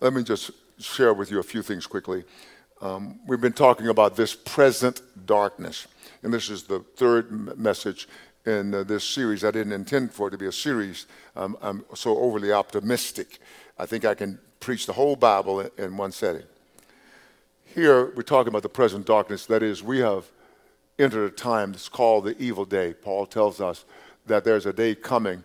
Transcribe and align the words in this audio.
Let 0.00 0.12
me 0.12 0.22
just 0.22 0.52
share 0.78 1.12
with 1.12 1.32
you 1.32 1.40
a 1.40 1.42
few 1.42 1.60
things 1.60 1.84
quickly. 1.84 2.22
Um, 2.80 3.18
we've 3.26 3.40
been 3.40 3.52
talking 3.52 3.88
about 3.88 4.14
this 4.14 4.32
present 4.32 5.02
darkness, 5.26 5.88
and 6.22 6.32
this 6.32 6.48
is 6.50 6.62
the 6.62 6.78
third 6.94 7.26
m- 7.32 7.52
message 7.56 8.08
in 8.46 8.72
uh, 8.72 8.84
this 8.84 9.02
series. 9.02 9.44
I 9.44 9.50
didn't 9.50 9.72
intend 9.72 10.12
for 10.12 10.28
it 10.28 10.30
to 10.30 10.38
be 10.38 10.46
a 10.46 10.52
series. 10.52 11.06
Um, 11.34 11.56
I'm 11.60 11.84
so 11.94 12.16
overly 12.16 12.52
optimistic. 12.52 13.40
I 13.76 13.86
think 13.86 14.04
I 14.04 14.14
can 14.14 14.38
preach 14.60 14.86
the 14.86 14.92
whole 14.92 15.16
Bible 15.16 15.62
in, 15.62 15.70
in 15.76 15.96
one 15.96 16.12
setting. 16.12 16.46
Here, 17.64 18.12
we're 18.14 18.22
talking 18.22 18.50
about 18.50 18.62
the 18.62 18.68
present 18.68 19.04
darkness. 19.04 19.46
That 19.46 19.64
is, 19.64 19.82
we 19.82 19.98
have 19.98 20.26
entered 20.96 21.26
a 21.26 21.34
time 21.34 21.72
that's 21.72 21.88
called 21.88 22.24
the 22.24 22.40
evil 22.40 22.64
day. 22.64 22.94
Paul 22.94 23.26
tells 23.26 23.60
us 23.60 23.84
that 24.26 24.44
there's 24.44 24.64
a 24.64 24.72
day 24.72 24.94
coming, 24.94 25.42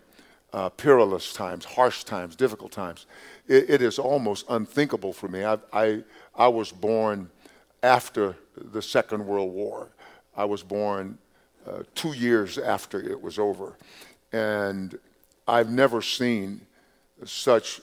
uh, 0.54 0.70
perilous 0.70 1.34
times, 1.34 1.66
harsh 1.66 2.04
times, 2.04 2.36
difficult 2.36 2.72
times 2.72 3.08
it, 3.48 3.70
it 3.70 3.82
is 3.82 4.00
almost 4.00 4.46
unthinkable 4.50 5.14
for 5.14 5.28
me. 5.28 5.44
I, 5.44 5.58
I, 5.72 6.04
I 6.36 6.48
was 6.48 6.72
born 6.72 7.30
after 7.82 8.36
the 8.56 8.82
Second 8.82 9.26
World 9.26 9.52
War. 9.52 9.90
I 10.36 10.46
was 10.46 10.64
born 10.64 11.18
uh, 11.68 11.84
two 11.96 12.14
years 12.14 12.58
after 12.58 13.00
it 13.00 13.22
was 13.22 13.40
over. 13.40 13.78
And 14.32 14.98
I've 15.48 15.70
never 15.70 16.02
seen 16.02 16.62
such 17.26 17.82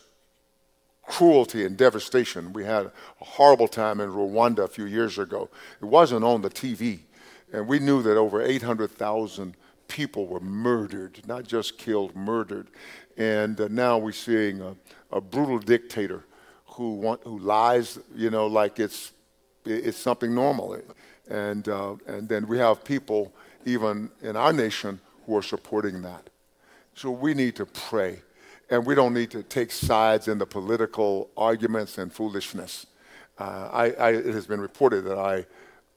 cruelty 1.06 1.64
and 1.64 1.76
devastation. 1.76 2.52
We 2.52 2.64
had 2.64 2.86
a 2.86 2.92
horrible 3.18 3.68
time 3.68 4.00
in 4.00 4.10
Rwanda 4.10 4.60
a 4.60 4.68
few 4.68 4.86
years 4.86 5.18
ago. 5.18 5.48
It 5.80 5.84
wasn't 5.84 6.24
on 6.24 6.42
the 6.42 6.50
TV. 6.50 7.00
And 7.52 7.66
we 7.66 7.78
knew 7.78 8.02
that 8.02 8.16
over 8.16 8.40
800,000 8.40 9.56
people 9.88 10.26
were 10.26 10.40
murdered, 10.40 11.20
not 11.26 11.44
just 11.44 11.78
killed, 11.78 12.14
murdered. 12.14 12.68
And 13.16 13.60
uh, 13.60 13.68
now 13.68 13.98
we're 13.98 14.12
seeing 14.12 14.60
a, 14.60 14.76
a 15.12 15.20
brutal 15.20 15.58
dictator 15.58 16.24
who 16.66 16.94
want, 16.94 17.22
who 17.24 17.38
lies, 17.38 17.98
you 18.14 18.30
know, 18.30 18.46
like 18.46 18.78
it's 18.78 19.12
it's 19.64 19.98
something 19.98 20.34
normal, 20.34 20.80
and 21.28 21.68
uh, 21.68 21.96
and 22.06 22.28
then 22.28 22.46
we 22.46 22.58
have 22.58 22.84
people 22.84 23.32
even 23.64 24.10
in 24.22 24.36
our 24.36 24.52
nation 24.52 25.00
who 25.26 25.36
are 25.36 25.42
supporting 25.42 26.02
that. 26.02 26.30
So 26.94 27.10
we 27.10 27.34
need 27.34 27.56
to 27.56 27.66
pray, 27.66 28.22
and 28.70 28.84
we 28.86 28.94
don't 28.94 29.14
need 29.14 29.30
to 29.32 29.42
take 29.42 29.70
sides 29.72 30.28
in 30.28 30.38
the 30.38 30.46
political 30.46 31.30
arguments 31.36 31.98
and 31.98 32.12
foolishness. 32.12 32.86
Uh, 33.38 33.68
I, 33.72 33.84
I, 33.92 34.10
it 34.10 34.34
has 34.34 34.46
been 34.46 34.60
reported 34.60 35.04
that 35.04 35.18
I, 35.18 35.46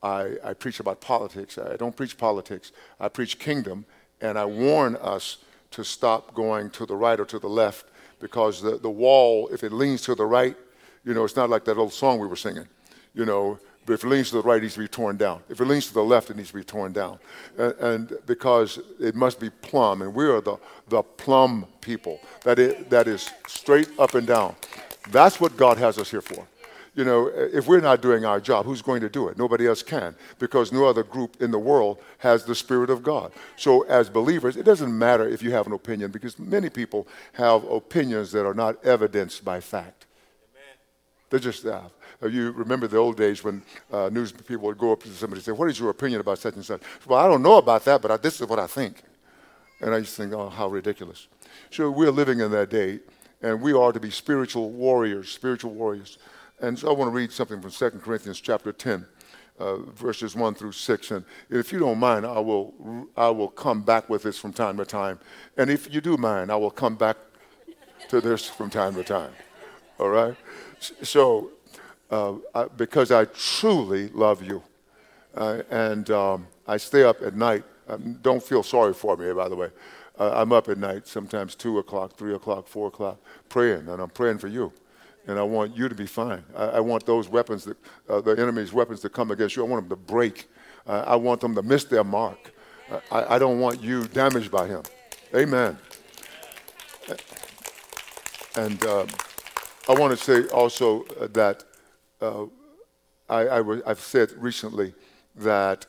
I, 0.01 0.37
I 0.43 0.53
preach 0.53 0.79
about 0.79 1.01
politics. 1.01 1.57
I 1.57 1.75
don't 1.75 1.95
preach 1.95 2.17
politics. 2.17 2.71
I 2.99 3.09
preach 3.09 3.37
kingdom, 3.37 3.85
and 4.21 4.37
I 4.37 4.45
warn 4.45 4.95
us 4.97 5.37
to 5.71 5.83
stop 5.83 6.33
going 6.33 6.69
to 6.71 6.85
the 6.85 6.95
right 6.95 7.19
or 7.19 7.25
to 7.25 7.39
the 7.39 7.49
left 7.49 7.85
because 8.23 8.61
the, 8.61 8.77
the 8.77 8.89
wall, 8.89 9.49
if 9.49 9.65
it 9.65 9.73
leans 9.73 10.01
to 10.03 10.15
the 10.15 10.25
right, 10.25 10.55
you 11.03 11.13
know, 11.13 11.25
it's 11.25 11.35
not 11.35 11.49
like 11.49 11.65
that 11.65 11.77
old 11.77 11.91
song 11.91 12.19
we 12.19 12.25
were 12.25 12.37
singing, 12.37 12.65
you 13.13 13.25
know, 13.25 13.59
but 13.85 13.93
if 13.93 14.05
it 14.05 14.07
leans 14.07 14.29
to 14.29 14.37
the 14.37 14.41
right, 14.43 14.59
it 14.59 14.61
needs 14.61 14.75
to 14.75 14.79
be 14.79 14.87
torn 14.87 15.17
down. 15.17 15.43
If 15.49 15.59
it 15.59 15.65
leans 15.65 15.87
to 15.87 15.93
the 15.93 16.03
left, 16.05 16.29
it 16.29 16.37
needs 16.37 16.47
to 16.51 16.55
be 16.55 16.63
torn 16.63 16.93
down. 16.93 17.19
And, 17.57 17.73
and 17.79 18.17
because 18.25 18.79
it 18.97 19.13
must 19.13 19.41
be 19.41 19.49
plumb, 19.49 20.01
and 20.01 20.15
we 20.15 20.23
are 20.23 20.39
the, 20.39 20.55
the 20.87 21.03
plumb 21.03 21.65
people, 21.81 22.21
that, 22.45 22.59
it, 22.59 22.89
that 22.89 23.09
is 23.09 23.29
straight 23.45 23.89
up 23.99 24.15
and 24.15 24.25
down. 24.25 24.55
That's 25.11 25.41
what 25.41 25.57
God 25.57 25.77
has 25.77 25.97
us 25.97 26.09
here 26.09 26.21
for 26.21 26.47
you 26.95 27.03
know, 27.03 27.27
if 27.27 27.67
we're 27.67 27.81
not 27.81 28.01
doing 28.01 28.23
our 28.23 28.39
job, 28.39 28.65
who's 28.65 28.81
going 28.81 29.01
to 29.01 29.09
do 29.09 29.27
it? 29.27 29.37
Nobody 29.37 29.67
else 29.67 29.81
can 29.81 30.15
because 30.37 30.71
no 30.71 30.85
other 30.85 31.03
group 31.03 31.41
in 31.41 31.49
the 31.49 31.57
world 31.57 31.99
has 32.19 32.45
the 32.45 32.53
Spirit 32.53 32.89
of 32.91 33.01
God. 33.01 33.31
So, 33.55 33.81
as 33.83 34.09
believers, 34.09 34.57
it 34.57 34.63
doesn't 34.63 34.95
matter 34.95 35.27
if 35.27 35.41
you 35.41 35.51
have 35.51 35.65
an 35.65 35.73
opinion 35.73 36.11
because 36.11 36.37
many 36.37 36.69
people 36.69 37.07
have 37.33 37.63
opinions 37.63 38.31
that 38.33 38.45
are 38.45 38.53
not 38.53 38.83
evidenced 38.85 39.43
by 39.43 39.59
fact. 39.59 40.05
Amen. 40.53 40.77
They're 41.31 41.39
just 41.39 41.63
that. 41.63 41.89
Uh, 42.21 42.27
you 42.27 42.51
remember 42.51 42.87
the 42.87 42.97
old 42.97 43.17
days 43.17 43.43
when 43.43 43.63
uh, 43.91 44.09
news 44.09 44.31
people 44.31 44.65
would 44.65 44.77
go 44.77 44.91
up 44.91 45.01
to 45.01 45.09
somebody 45.09 45.39
and 45.39 45.45
say, 45.45 45.51
What 45.51 45.69
is 45.69 45.79
your 45.79 45.89
opinion 45.89 46.21
about 46.21 46.37
such 46.37 46.53
and 46.53 46.65
such? 46.65 46.81
Well, 47.07 47.19
I 47.19 47.27
don't 47.27 47.41
know 47.41 47.57
about 47.57 47.85
that, 47.85 48.03
but 48.03 48.11
I, 48.11 48.17
this 48.17 48.39
is 48.39 48.47
what 48.47 48.59
I 48.59 48.67
think. 48.67 49.01
And 49.81 49.95
I 49.95 49.99
just 49.99 50.15
think, 50.15 50.31
Oh, 50.31 50.49
how 50.49 50.67
ridiculous. 50.67 51.27
So, 51.71 51.89
we're 51.89 52.11
living 52.11 52.39
in 52.39 52.51
that 52.51 52.69
day, 52.69 52.99
and 53.41 53.61
we 53.61 53.73
are 53.73 53.91
to 53.91 53.99
be 53.99 54.11
spiritual 54.11 54.69
warriors, 54.69 55.29
spiritual 55.29 55.73
warriors. 55.73 56.19
And 56.61 56.77
so 56.77 56.89
I 56.89 56.93
want 56.93 57.09
to 57.09 57.15
read 57.15 57.31
something 57.31 57.61
from 57.61 57.71
2 57.71 57.99
Corinthians 57.99 58.39
chapter 58.39 58.71
10, 58.71 59.05
uh, 59.59 59.77
verses 59.77 60.35
1 60.35 60.55
through 60.55 60.71
6. 60.71 61.11
And 61.11 61.25
if 61.49 61.71
you 61.71 61.79
don't 61.79 61.99
mind, 61.99 62.25
I 62.25 62.39
will, 62.39 63.07
I 63.17 63.29
will 63.29 63.49
come 63.49 63.81
back 63.81 64.09
with 64.09 64.23
this 64.23 64.37
from 64.37 64.53
time 64.53 64.77
to 64.77 64.85
time. 64.85 65.19
And 65.57 65.69
if 65.69 65.93
you 65.93 65.99
do 66.01 66.17
mind, 66.17 66.51
I 66.51 66.55
will 66.55 66.71
come 66.71 66.95
back 66.95 67.17
to 68.09 68.21
this 68.21 68.47
from 68.47 68.69
time 68.69 68.95
to 68.95 69.03
time. 69.03 69.31
All 69.99 70.09
right? 70.09 70.35
So, 71.01 71.51
uh, 72.11 72.35
I, 72.53 72.65
because 72.65 73.11
I 73.11 73.25
truly 73.25 74.09
love 74.09 74.43
you. 74.43 74.63
Uh, 75.35 75.63
and 75.71 76.09
um, 76.11 76.47
I 76.67 76.77
stay 76.77 77.03
up 77.03 77.21
at 77.23 77.35
night. 77.35 77.63
Um, 77.87 78.19
don't 78.21 78.41
feel 78.41 78.63
sorry 78.63 78.93
for 78.93 79.17
me, 79.17 79.33
by 79.33 79.49
the 79.49 79.55
way. 79.55 79.69
Uh, 80.19 80.31
I'm 80.33 80.51
up 80.51 80.69
at 80.69 80.77
night, 80.77 81.07
sometimes 81.07 81.55
2 81.55 81.79
o'clock, 81.79 82.15
3 82.15 82.35
o'clock, 82.35 82.67
4 82.67 82.87
o'clock, 82.87 83.19
praying, 83.49 83.89
and 83.89 83.99
I'm 83.99 84.11
praying 84.11 84.37
for 84.37 84.47
you 84.47 84.71
and 85.27 85.39
I 85.39 85.43
want 85.43 85.75
you 85.75 85.87
to 85.89 85.95
be 85.95 86.05
fine. 86.05 86.43
I, 86.55 86.65
I 86.65 86.79
want 86.79 87.05
those 87.05 87.29
weapons, 87.29 87.63
that, 87.65 87.77
uh, 88.09 88.21
the 88.21 88.31
enemy's 88.31 88.73
weapons, 88.73 88.99
to 89.01 89.09
come 89.09 89.31
against 89.31 89.55
you. 89.55 89.65
I 89.65 89.67
want 89.67 89.87
them 89.87 89.97
to 89.97 90.03
break. 90.03 90.49
Uh, 90.85 91.03
I 91.07 91.15
want 91.15 91.41
them 91.41 91.55
to 91.55 91.61
miss 91.61 91.85
their 91.85 92.03
mark. 92.03 92.53
Uh, 92.89 92.99
I, 93.11 93.35
I, 93.35 93.39
don't 93.39 93.59
want 93.59 93.81
you 93.81 94.05
damaged 94.07 94.51
by 94.51 94.67
him. 94.67 94.83
Amen. 95.33 95.77
And 98.55 98.85
um, 98.85 99.07
I 99.87 99.93
want 99.93 100.17
to 100.17 100.23
say 100.23 100.47
also 100.49 101.03
uh, 101.19 101.27
that 101.33 101.63
uh, 102.21 102.45
I, 103.29 103.41
I 103.41 103.57
w- 103.57 103.81
I've 103.85 103.99
said 103.99 104.31
recently 104.37 104.93
that 105.35 105.85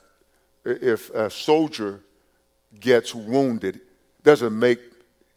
if 0.65 1.11
a 1.11 1.29
soldier 1.29 2.01
gets 2.81 3.15
wounded, 3.15 3.81
doesn't 4.23 4.59
make 4.59 4.81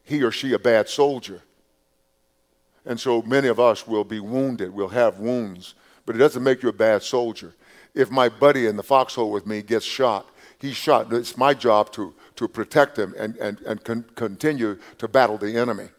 he 0.03 0.23
or 0.23 0.31
she 0.31 0.53
a 0.53 0.59
bad 0.59 0.87
soldier. 0.87 1.41
And 2.87 2.97
so 2.97 3.21
many 3.21 3.49
of 3.49 3.59
us 3.59 3.85
will 3.85 4.05
be 4.05 4.21
wounded, 4.21 4.73
we'll 4.73 4.87
have 4.87 5.19
wounds, 5.19 5.75
but 6.05 6.15
it 6.15 6.19
doesn't 6.19 6.41
make 6.41 6.63
you 6.63 6.69
a 6.69 6.73
bad 6.73 7.03
soldier. 7.03 7.53
If 7.93 8.09
my 8.09 8.29
buddy 8.29 8.65
in 8.65 8.77
the 8.77 8.83
foxhole 8.83 9.29
with 9.29 9.45
me 9.45 9.61
gets 9.61 9.85
shot, 9.85 10.25
he's 10.57 10.77
shot. 10.77 11.11
It's 11.11 11.37
my 11.37 11.53
job 11.53 11.91
to, 11.91 12.13
to 12.37 12.47
protect 12.47 12.97
him 12.97 13.13
and, 13.17 13.35
and, 13.37 13.59
and 13.61 13.83
con- 13.83 14.05
continue 14.15 14.79
to 14.99 15.07
battle 15.09 15.37
the 15.37 15.57
enemy. 15.57 15.89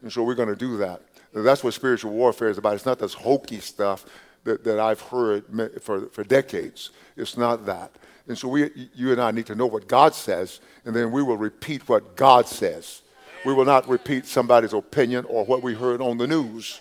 And 0.00 0.10
so 0.10 0.22
we're 0.22 0.34
going 0.34 0.48
to 0.48 0.56
do 0.56 0.78
that. 0.78 1.02
That's 1.34 1.62
what 1.62 1.74
spiritual 1.74 2.12
warfare 2.12 2.48
is 2.48 2.56
about. 2.56 2.74
It's 2.74 2.86
not 2.86 2.98
this 2.98 3.12
hokey 3.12 3.60
stuff 3.60 4.06
that, 4.44 4.64
that 4.64 4.80
I've 4.80 5.02
heard 5.02 5.44
for, 5.82 6.06
for 6.06 6.24
decades. 6.24 6.90
It's 7.16 7.36
not 7.36 7.66
that. 7.66 7.92
And 8.26 8.38
so 8.38 8.48
we, 8.48 8.88
you 8.94 9.12
and 9.12 9.20
I 9.20 9.32
need 9.32 9.46
to 9.46 9.54
know 9.54 9.66
what 9.66 9.86
God 9.86 10.14
says, 10.14 10.60
and 10.86 10.96
then 10.96 11.12
we 11.12 11.22
will 11.22 11.36
repeat 11.36 11.88
what 11.88 12.16
God 12.16 12.46
says. 12.46 13.02
We 13.44 13.54
will 13.54 13.64
not 13.64 13.88
repeat 13.88 14.26
somebody's 14.26 14.72
opinion 14.72 15.24
or 15.28 15.44
what 15.44 15.62
we 15.62 15.74
heard 15.74 16.00
on 16.00 16.18
the 16.18 16.26
news. 16.26 16.80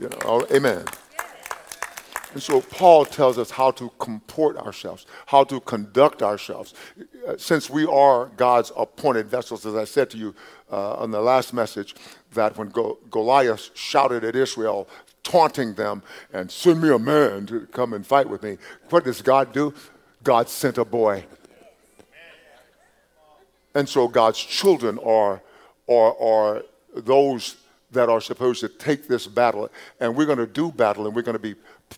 You 0.00 0.08
know, 0.08 0.46
amen. 0.52 0.84
And 2.34 2.42
so 2.42 2.60
Paul 2.60 3.04
tells 3.06 3.38
us 3.38 3.50
how 3.50 3.70
to 3.72 3.90
comport 3.98 4.58
ourselves, 4.58 5.06
how 5.26 5.44
to 5.44 5.60
conduct 5.60 6.22
ourselves. 6.22 6.74
Since 7.38 7.70
we 7.70 7.86
are 7.86 8.26
God's 8.36 8.70
appointed 8.76 9.28
vessels, 9.28 9.64
as 9.64 9.74
I 9.74 9.84
said 9.84 10.10
to 10.10 10.18
you 10.18 10.34
uh, 10.70 10.94
on 10.94 11.10
the 11.10 11.20
last 11.20 11.54
message, 11.54 11.94
that 12.34 12.56
when 12.58 12.68
Go- 12.68 12.98
Goliath 13.10 13.70
shouted 13.74 14.24
at 14.24 14.36
Israel, 14.36 14.88
taunting 15.22 15.74
them, 15.74 16.02
and 16.32 16.50
send 16.50 16.82
me 16.82 16.90
a 16.90 16.98
man 16.98 17.46
to 17.46 17.66
come 17.66 17.94
and 17.94 18.06
fight 18.06 18.28
with 18.28 18.42
me, 18.42 18.58
what 18.90 19.04
does 19.04 19.22
God 19.22 19.52
do? 19.52 19.72
God 20.22 20.48
sent 20.48 20.76
a 20.78 20.84
boy. 20.84 21.24
And 23.74 23.88
so 23.88 24.08
God's 24.08 24.38
children 24.38 24.98
are, 24.98 25.42
are, 25.88 26.22
are 26.22 26.62
those 26.94 27.56
that 27.90 28.08
are 28.08 28.20
supposed 28.20 28.60
to 28.60 28.68
take 28.68 29.08
this 29.08 29.26
battle. 29.26 29.70
And 30.00 30.14
we're 30.14 30.26
going 30.26 30.38
to 30.38 30.46
do 30.46 30.70
battle 30.70 31.06
and 31.06 31.14
we're 31.14 31.22
going 31.22 31.38
to 31.38 31.38
be, 31.38 31.54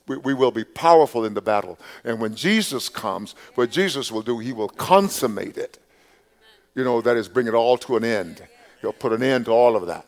we, 0.07 0.35
will 0.35 0.53
be 0.53 0.65
powerful 0.65 1.25
in 1.25 1.35
the 1.35 1.41
battle. 1.41 1.79
And 2.05 2.21
when 2.21 2.35
Jesus 2.35 2.89
comes, 2.89 3.35
what 3.55 3.71
Jesus 3.71 4.13
will 4.13 4.23
do, 4.23 4.39
he 4.39 4.53
will 4.53 4.69
consummate 4.69 5.59
it. 5.59 5.79
You 6.75 6.85
know, 6.85 7.01
that 7.01 7.17
is 7.17 7.29
bring 7.29 7.49
it 7.49 7.55
all 7.55 7.77
to 7.79 7.97
an 7.97 8.05
end. 8.05 8.43
He'll 8.81 8.93
put 8.93 9.13
an 9.13 9.23
end 9.23 9.47
to 9.47 9.51
all 9.51 9.77
of 9.77 9.87
that. 9.87 10.07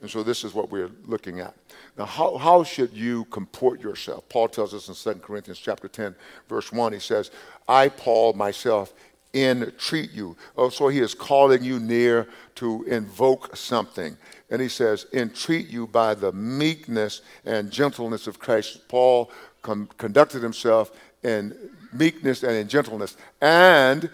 And 0.00 0.10
so 0.10 0.22
this 0.22 0.44
is 0.44 0.54
what 0.54 0.70
we're 0.70 0.90
looking 1.06 1.40
at. 1.40 1.54
Now, 1.96 2.04
how, 2.04 2.36
how 2.36 2.62
should 2.62 2.92
you 2.92 3.24
comport 3.26 3.80
yourself? 3.80 4.28
Paul 4.28 4.48
tells 4.48 4.74
us 4.74 4.88
in 4.88 5.14
2 5.14 5.20
Corinthians 5.20 5.58
chapter 5.58 5.88
10, 5.88 6.14
verse 6.48 6.70
1, 6.70 6.92
he 6.92 6.98
says, 6.98 7.30
I, 7.66 7.88
Paul, 7.88 8.34
myself, 8.34 8.92
entreat 9.34 10.12
you. 10.12 10.36
Oh, 10.56 10.68
so 10.68 10.88
he 10.88 11.00
is 11.00 11.14
calling 11.14 11.64
you 11.64 11.80
near 11.80 12.28
to 12.56 12.84
invoke 12.84 13.56
something. 13.56 14.16
And 14.50 14.62
he 14.62 14.68
says, 14.68 15.06
entreat 15.12 15.68
you 15.68 15.86
by 15.86 16.14
the 16.14 16.32
meekness 16.32 17.22
and 17.44 17.70
gentleness 17.70 18.26
of 18.26 18.38
Christ. 18.38 18.86
Paul 18.88 19.30
com- 19.62 19.88
conducted 19.98 20.42
himself 20.42 20.92
in 21.22 21.56
meekness 21.92 22.42
and 22.42 22.52
in 22.52 22.68
gentleness. 22.68 23.16
And 23.40 24.10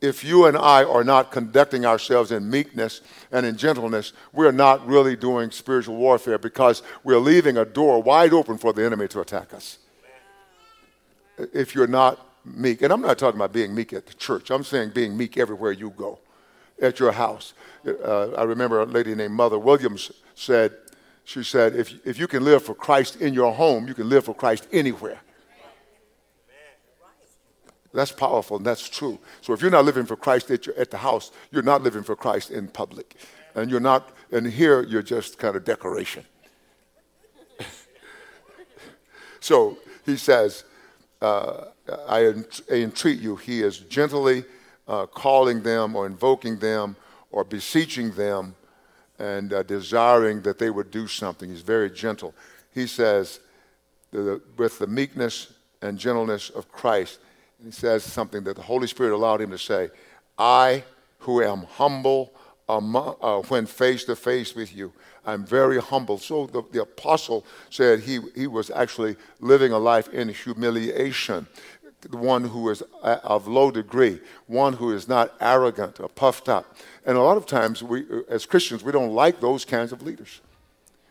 if 0.00 0.24
you 0.24 0.46
and 0.46 0.56
I 0.56 0.84
are 0.84 1.04
not 1.04 1.30
conducting 1.30 1.84
ourselves 1.84 2.32
in 2.32 2.48
meekness 2.50 3.02
and 3.30 3.44
in 3.44 3.56
gentleness, 3.56 4.12
we're 4.32 4.52
not 4.52 4.86
really 4.86 5.14
doing 5.14 5.50
spiritual 5.50 5.96
warfare 5.96 6.38
because 6.38 6.82
we're 7.04 7.18
leaving 7.18 7.58
a 7.58 7.64
door 7.64 8.02
wide 8.02 8.32
open 8.32 8.56
for 8.58 8.72
the 8.72 8.84
enemy 8.84 9.08
to 9.08 9.20
attack 9.20 9.52
us. 9.52 9.78
If 11.52 11.74
you're 11.74 11.86
not 11.86 12.29
meek, 12.44 12.82
and 12.82 12.92
I'm 12.92 13.02
not 13.02 13.18
talking 13.18 13.38
about 13.38 13.52
being 13.52 13.74
meek 13.74 13.92
at 13.92 14.06
the 14.06 14.14
church, 14.14 14.50
I'm 14.50 14.64
saying 14.64 14.90
being 14.90 15.16
meek 15.16 15.36
everywhere 15.36 15.72
you 15.72 15.90
go, 15.90 16.18
at 16.80 16.98
your 16.98 17.12
house. 17.12 17.54
Uh, 17.86 18.30
I 18.32 18.44
remember 18.44 18.80
a 18.80 18.86
lady 18.86 19.14
named 19.14 19.34
Mother 19.34 19.58
Williams 19.58 20.10
said, 20.34 20.72
she 21.24 21.44
said, 21.44 21.76
if, 21.76 22.06
if 22.06 22.18
you 22.18 22.26
can 22.26 22.44
live 22.44 22.64
for 22.64 22.74
Christ 22.74 23.20
in 23.20 23.34
your 23.34 23.52
home, 23.52 23.86
you 23.86 23.94
can 23.94 24.08
live 24.08 24.24
for 24.24 24.34
Christ 24.34 24.66
anywhere. 24.72 25.20
That's 27.92 28.12
powerful 28.12 28.56
and 28.56 28.66
that's 28.66 28.88
true. 28.88 29.18
So 29.40 29.52
if 29.52 29.62
you're 29.62 29.70
not 29.70 29.84
living 29.84 30.06
for 30.06 30.16
Christ 30.16 30.50
at, 30.50 30.66
your, 30.66 30.76
at 30.76 30.90
the 30.90 30.98
house, 30.98 31.32
you're 31.50 31.62
not 31.62 31.82
living 31.82 32.02
for 32.02 32.14
Christ 32.14 32.50
in 32.50 32.68
public. 32.68 33.16
And 33.54 33.70
you're 33.70 33.80
not, 33.80 34.10
and 34.30 34.46
here 34.46 34.82
you're 34.82 35.02
just 35.02 35.38
kind 35.38 35.56
of 35.56 35.64
decoration. 35.64 36.24
so 39.40 39.76
he 40.06 40.16
says, 40.16 40.64
uh, 41.20 41.64
I, 42.08 42.32
I, 42.70 42.74
entreat 42.74 43.20
you, 43.20 43.36
he 43.36 43.62
is 43.62 43.78
gently 43.78 44.44
uh, 44.88 45.06
calling 45.06 45.62
them 45.62 45.94
or 45.94 46.06
invoking 46.06 46.58
them 46.58 46.96
or 47.30 47.44
beseeching 47.44 48.12
them 48.12 48.54
and 49.18 49.52
uh, 49.52 49.62
desiring 49.62 50.40
that 50.42 50.58
they 50.58 50.70
would 50.70 50.90
do 50.90 51.06
something. 51.06 51.50
He's 51.50 51.60
very 51.60 51.90
gentle. 51.90 52.34
He 52.72 52.86
says, 52.86 53.40
with 54.12 54.78
the 54.78 54.86
meekness 54.86 55.52
and 55.82 55.98
gentleness 55.98 56.50
of 56.50 56.70
Christ, 56.72 57.18
and 57.58 57.66
he 57.66 57.72
says 57.72 58.02
something 58.02 58.42
that 58.44 58.56
the 58.56 58.62
Holy 58.62 58.86
Spirit 58.86 59.14
allowed 59.14 59.40
him 59.40 59.50
to 59.50 59.58
say 59.58 59.90
I, 60.38 60.82
who 61.18 61.42
am 61.42 61.64
humble 61.64 62.32
among, 62.76 63.16
uh, 63.20 63.40
when 63.42 63.66
face 63.66 64.04
to 64.04 64.16
face 64.16 64.54
with 64.54 64.74
you, 64.74 64.92
I'm 65.26 65.44
very 65.44 65.80
humble. 65.80 66.18
So 66.18 66.46
the, 66.46 66.62
the 66.72 66.82
apostle 66.82 67.44
said 67.68 68.00
he, 68.00 68.20
he 68.34 68.46
was 68.46 68.70
actually 68.70 69.16
living 69.40 69.72
a 69.72 69.78
life 69.78 70.08
in 70.08 70.28
humiliation 70.28 71.46
the 72.02 72.16
one 72.16 72.44
who 72.44 72.70
is 72.70 72.82
uh, 73.02 73.18
of 73.22 73.46
low 73.46 73.70
degree, 73.70 74.20
one 74.46 74.72
who 74.72 74.92
is 74.92 75.06
not 75.06 75.34
arrogant 75.40 76.00
or 76.00 76.08
puffed 76.08 76.48
up. 76.48 76.76
And 77.04 77.16
a 77.16 77.20
lot 77.20 77.36
of 77.36 77.46
times, 77.46 77.82
we, 77.82 78.06
uh, 78.10 78.22
as 78.28 78.46
Christians, 78.46 78.82
we 78.82 78.92
don't 78.92 79.12
like 79.12 79.40
those 79.40 79.64
kinds 79.64 79.92
of 79.92 80.02
leaders. 80.02 80.40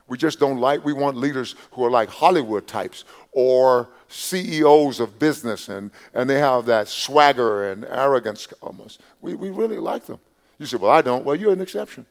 We 0.08 0.18
just 0.18 0.40
don't 0.40 0.60
like, 0.60 0.84
we 0.84 0.94
want 0.94 1.18
leaders 1.18 1.56
who 1.72 1.86
are 1.86 1.92
like 1.92 2.10
Hollywood 2.10 2.66
types 2.66 3.06
or 3.32 3.90
CEOs 4.08 5.00
of 5.00 5.20
business 5.20 5.70
and, 5.70 5.92
and 6.16 6.28
they 6.28 6.40
have 6.40 6.66
that 6.66 6.88
swagger 6.88 7.72
and 7.72 7.86
arrogance 7.86 8.48
almost. 8.62 9.02
We, 9.22 9.36
we 9.36 9.52
really 9.52 9.78
like 9.78 10.08
them. 10.08 10.20
You 10.60 10.66
say, 10.66 10.78
well, 10.78 10.92
I 10.92 11.02
don't. 11.02 11.26
Well, 11.26 11.36
you're 11.36 11.54
an 11.54 11.62
exception. 11.62 12.06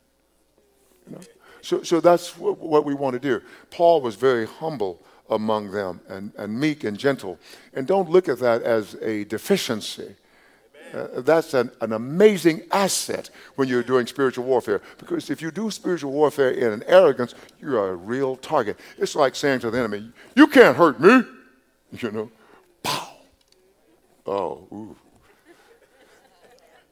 You 1.07 1.17
know? 1.17 1.21
so, 1.61 1.83
so 1.83 2.01
that's 2.01 2.37
what, 2.37 2.85
we 2.85 2.95
want 2.95 3.13
to 3.15 3.21
do. 3.21 3.43
Paul 3.71 4.01
was 4.01 4.17
very 4.17 4.47
humble 4.47 5.03
among 5.31 5.71
them 5.71 6.01
and, 6.09 6.33
and 6.39 6.59
meek 6.59 6.85
and 6.85 6.99
gentle. 6.99 7.39
And 7.75 7.87
don't 7.87 8.09
look 8.09 8.29
at 8.29 8.39
that 8.41 8.63
as 8.63 8.95
a 9.03 9.25
deficiency. 9.25 10.17
Uh, 10.95 11.21
that's 11.21 11.53
an, 11.53 11.71
an 11.83 11.93
amazing 11.93 12.63
asset 12.73 13.29
when 13.57 13.69
you're 13.69 13.83
doing 13.83 14.07
spiritual 14.07 14.47
warfare. 14.47 14.81
Because 14.97 15.29
if 15.29 15.43
you 15.43 15.51
do 15.51 15.71
spiritual 15.71 16.13
warfare 16.13 16.51
in 16.51 16.73
an 16.73 16.83
arrogance, 16.87 17.35
you're 17.61 17.91
a 17.91 17.95
real 17.95 18.37
target. 18.37 18.79
It's 18.97 19.15
like 19.15 19.35
saying 19.35 19.61
to 19.61 19.71
the 19.71 19.79
enemy, 19.79 20.11
You 20.35 20.47
can't 20.47 20.77
hurt 20.77 21.01
me. 21.01 21.23
You 21.91 22.11
know, 22.11 22.31
pow. 22.83 23.09
Oh, 24.27 24.69
ooh. 24.71 24.97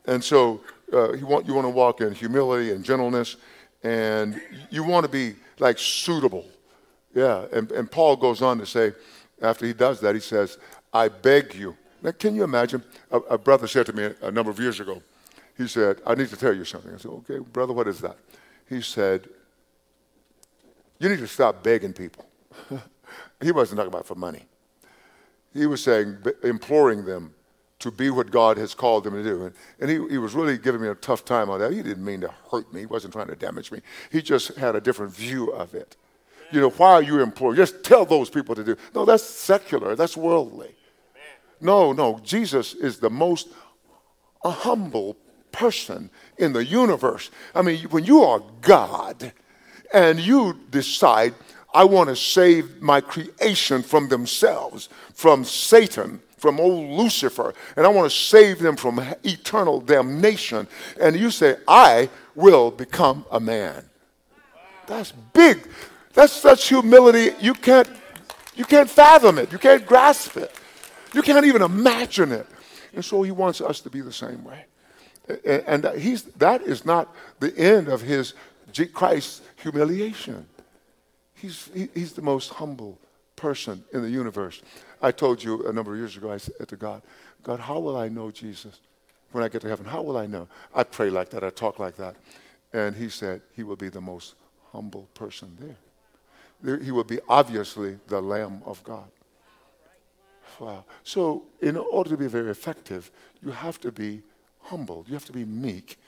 And 0.06 0.25
so 0.25 0.62
uh, 0.96 1.12
you, 1.12 1.26
want, 1.26 1.46
you 1.46 1.54
want 1.54 1.66
to 1.66 1.70
walk 1.70 2.00
in 2.00 2.12
humility 2.14 2.72
and 2.72 2.84
gentleness, 2.84 3.37
and 3.82 4.40
you 4.70 4.82
want 4.82 5.04
to 5.04 5.10
be 5.10 5.34
like 5.58 5.78
suitable 5.78 6.44
yeah, 7.16 7.46
and, 7.50 7.72
and 7.72 7.90
Paul 7.90 8.14
goes 8.16 8.43
on 8.43 8.58
to 8.58 8.66
say, 8.66 8.93
after 9.40 9.64
he 9.64 9.72
does 9.72 10.00
that, 10.00 10.14
he 10.14 10.20
says, 10.20 10.58
I 10.93 11.08
beg 11.08 11.54
you. 11.54 11.75
Now, 12.02 12.12
can 12.12 12.37
you 12.37 12.44
imagine? 12.44 12.84
A, 13.10 13.16
a 13.20 13.38
brother 13.38 13.66
said 13.66 13.87
to 13.87 13.94
me 13.94 14.10
a 14.20 14.31
number 14.31 14.50
of 14.50 14.60
years 14.60 14.81
ago, 14.81 15.02
he 15.56 15.66
said, 15.66 16.02
I 16.06 16.14
need 16.14 16.28
to 16.28 16.37
tell 16.37 16.52
you 16.54 16.66
something. 16.66 16.94
I 16.94 16.99
said, 16.99 17.10
okay, 17.10 17.38
brother, 17.38 17.72
what 17.72 17.88
is 17.88 18.00
that? 18.00 18.19
He 18.69 18.82
said, 18.82 19.31
you 20.99 21.08
need 21.08 21.20
to 21.20 21.26
stop 21.26 21.62
begging 21.62 21.94
people. 21.94 22.26
he 23.40 23.50
wasn't 23.50 23.78
talking 23.78 23.92
about 23.92 24.04
for 24.04 24.14
money. 24.14 24.44
He 25.54 25.64
was 25.64 25.82
saying, 25.82 26.19
imploring 26.42 27.06
them 27.06 27.34
to 27.87 27.97
be 27.97 28.11
what 28.11 28.31
God 28.31 28.56
has 28.59 28.75
called 28.75 29.05
them 29.05 29.15
to 29.15 29.23
do. 29.23 29.47
And, 29.47 29.55
and 29.81 29.91
he, 29.91 30.15
he 30.15 30.19
was 30.19 30.35
really 30.35 30.59
giving 30.59 30.81
me 30.81 30.88
a 30.88 30.94
tough 30.94 31.25
time 31.25 31.50
on 31.50 31.61
that. 31.61 31.73
He 31.73 31.83
didn't 31.83 32.05
mean 32.05 32.21
to 32.21 32.33
hurt 32.50 32.73
me. 32.73 32.81
He 32.81 32.87
wasn't 32.87 33.12
trying 33.12 33.29
to 33.29 33.37
damage 33.37 33.73
me. 33.73 33.81
He 34.11 34.23
just 34.23 34.56
had 34.56 34.77
a 34.77 34.81
different 34.81 35.15
view 35.15 35.53
of 35.53 35.75
it 35.75 35.97
you 36.53 36.61
know, 36.61 36.71
why 36.71 36.93
are 36.93 37.03
you 37.03 37.21
employed? 37.21 37.56
Just 37.56 37.83
tell 37.83 38.05
those 38.05 38.31
people 38.31 38.55
to 38.55 38.65
do. 38.65 38.77
No, 38.94 39.05
that's 39.05 39.25
secular, 39.25 39.97
that's 39.97 40.17
worldly. 40.17 40.75
No, 41.61 41.93
no, 41.93 42.21
Jesus 42.23 42.75
is 42.75 42.99
the 42.99 43.11
most 43.11 43.49
a 44.44 44.50
humble 44.50 45.17
person 45.50 46.11
in 46.38 46.53
the 46.53 46.65
universe. 46.65 47.31
I 47.55 47.62
mean, 47.62 47.79
when 47.88 48.05
you 48.05 48.23
are 48.23 48.43
God 48.61 49.33
and 49.93 50.21
you 50.21 50.61
decide, 50.71 51.35
I 51.75 51.85
want 51.85 52.11
to 52.11 52.17
save 52.17 52.81
my 52.81 53.00
creation 53.00 53.83
from 53.83 54.09
themselves, 54.09 54.88
from 55.15 55.44
Satan, 55.44 56.21
from 56.37 56.61
old 56.61 56.91
Lucifer, 56.91 57.55
and 57.77 57.87
I 57.87 57.88
want 57.88 58.11
to 58.11 58.17
save 58.17 58.59
them 58.59 58.77
from 58.77 58.99
eternal 59.25 59.81
damnation, 59.81 60.69
and 61.00 61.17
you 61.17 61.31
say, 61.31 61.56
I 61.67 62.09
will 62.35 62.71
become 62.71 63.25
a 63.31 63.41
man. 63.41 63.88
That's 64.87 65.12
big. 65.12 65.67
That's 66.12 66.33
such 66.33 66.69
humility, 66.69 67.35
you 67.41 67.55
can't, 67.55 67.88
you 68.55 68.65
can't 68.65 68.88
fathom 68.88 69.38
it. 69.38 69.53
You 69.53 69.59
can't 69.59 69.85
grasp 69.85 70.37
it. 70.37 70.50
You 71.12 71.23
can't 71.23 71.44
even 71.44 71.62
imagine 71.62 72.33
it. 72.33 72.47
And 72.94 73.05
so 73.05 73.23
he 73.23 73.31
wants 73.31 73.61
us 73.61 73.81
to 73.81 73.91
be 73.91 74.00
the 74.00 74.12
same 74.12 74.43
way. 74.44 74.65
And 75.44 75.85
he's, 75.99 76.23
that 76.38 76.62
is 76.62 76.85
not 76.85 77.15
the 77.41 77.56
end 77.59 77.88
of 77.88 78.00
his 78.00 78.35
Christ's 78.93 79.43
humiliation. 79.56 80.47
He's, 81.35 81.69
he's 81.94 82.12
the 82.12 82.23
most 82.23 82.50
humble 82.50 82.99
person 83.35 83.85
in 83.93 84.03
the 84.03 84.11
universe. 84.11 84.62
I 85.02 85.12
told 85.12 85.43
you 85.43 85.66
a 85.66 85.72
number 85.72 85.93
of 85.93 85.98
years 85.98 86.16
ago, 86.16 86.32
I 86.32 86.38
said 86.38 86.69
to 86.69 86.76
God, 86.76 87.02
God, 87.43 87.60
how 87.60 87.78
will 87.78 87.96
I 87.96 88.08
know 88.08 88.31
Jesus 88.31 88.81
when 89.32 89.44
I 89.44 89.48
get 89.48 89.62
to 89.62 89.69
heaven? 89.69 89.87
How 89.87 90.02
will 90.02 90.16
I 90.16 90.26
know? 90.26 90.48
I 90.75 90.84
pray 90.84 91.10
like 91.10 91.31
that, 91.31 91.44
I 91.44 91.50
talk 91.50 91.78
like 91.78 91.96
that. 91.96 92.16
And 92.72 92.96
he 92.96 93.08
said, 93.08 93.43
He 93.54 93.62
will 93.62 93.76
be 93.76 93.88
the 93.88 94.00
most 94.00 94.34
humble 94.72 95.08
person 95.14 95.56
there 95.58 95.76
he 96.62 96.90
will 96.90 97.04
be 97.04 97.19
obviously 97.28 97.98
the 98.08 98.20
Lamb 98.20 98.62
of 98.64 98.82
God. 98.82 99.08
Wow. 100.59 100.85
So, 101.04 101.44
in 101.61 101.76
order 101.76 102.11
to 102.11 102.16
be 102.16 102.28
very 102.28 102.50
effective, 102.50 103.11
you 103.42 103.50
have 103.50 103.78
to 103.80 103.92
be 103.92 104.23
humble, 104.62 105.04
you 105.06 105.14
have 105.14 105.26
to 105.26 105.32
be 105.32 105.44
meek, 105.44 105.99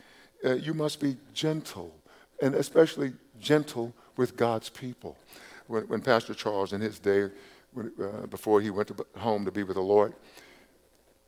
uh, 0.45 0.55
you 0.55 0.73
must 0.73 1.01
be 1.01 1.17
gentle, 1.35 1.95
and 2.41 2.55
especially 2.55 3.13
gentle 3.41 3.93
with 4.17 4.37
God's 4.37 4.71
people. 4.71 5.17
When, 5.67 5.83
when 5.85 6.01
Pastor 6.01 6.35
Charles, 6.35 6.73
in 6.73 6.81
his 6.81 6.99
day, 6.99 7.29
when, 7.73 7.93
uh, 8.01 8.27
before 8.27 8.61
he 8.61 8.71
went 8.71 8.89
to, 8.89 9.07
home 9.19 9.45
to 9.45 9.51
be 9.51 9.63
with 9.63 9.77
the 9.77 9.83
Lord, 9.83 10.15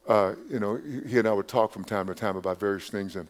uh, 0.08 0.34
you 0.48 0.58
know, 0.58 0.80
he, 1.06 1.18
and 1.18 1.28
I 1.28 1.32
would 1.32 1.48
talk 1.48 1.72
from 1.72 1.84
time 1.84 2.06
to 2.06 2.14
time 2.14 2.36
about 2.36 2.58
various 2.58 2.88
things, 2.88 3.16
and, 3.16 3.28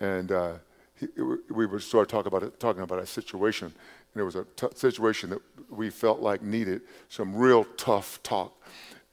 and 0.00 0.32
uh, 0.32 0.52
he, 0.94 1.06
we 1.50 1.66
would 1.66 1.82
start 1.82 2.08
talk 2.08 2.26
about 2.26 2.42
it, 2.42 2.58
talking 2.58 2.82
about 2.82 2.98
a 2.98 3.06
situation 3.06 3.66
And 3.66 3.74
there 4.14 4.24
was 4.24 4.36
a 4.36 4.44
t- 4.56 4.68
situation 4.74 5.30
that 5.30 5.40
we 5.70 5.90
felt 5.90 6.20
like 6.20 6.42
needed 6.42 6.82
some 7.08 7.34
real 7.34 7.64
tough 7.76 8.22
talk. 8.22 8.54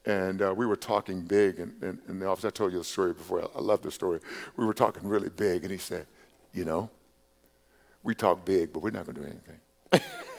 And 0.04 0.40
uh, 0.40 0.54
we 0.56 0.66
were 0.66 0.76
talking 0.76 1.20
big 1.22 1.58
in, 1.58 1.74
in, 1.82 1.98
in, 2.08 2.18
the 2.20 2.26
office. 2.26 2.44
I 2.44 2.50
told 2.50 2.72
you 2.72 2.78
the 2.78 2.84
story 2.84 3.12
before. 3.12 3.50
I 3.54 3.60
love 3.60 3.82
the 3.82 3.90
story. 3.90 4.20
We 4.56 4.64
were 4.64 4.74
talking 4.74 5.06
really 5.08 5.30
big, 5.30 5.64
and 5.64 5.72
he 5.72 5.78
said, 5.78 6.06
You 6.54 6.64
know, 6.64 6.90
we 8.04 8.14
talk 8.14 8.44
big, 8.44 8.72
but 8.72 8.82
we're 8.82 8.90
not 8.90 9.04
going 9.04 9.16
to 9.16 9.22
do 9.22 9.26
anything. 9.26 10.10